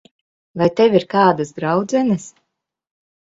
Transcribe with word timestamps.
Vai 0.61 0.69
tev 0.79 0.95
ir 0.99 1.05
kādas 1.11 1.51
draudzenes? 1.59 2.27